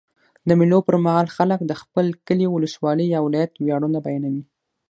د 0.47 0.49
مېلو 0.59 0.79
پر 0.87 0.95
مهال 1.05 1.27
خلک 1.35 1.59
د 1.65 1.73
خپل 1.81 2.05
کلي، 2.27 2.45
اولسوالۍ 2.49 3.05
یا 3.15 3.19
ولایت 3.25 3.51
ویاړونه 3.55 3.99
بیانوي. 4.05 4.43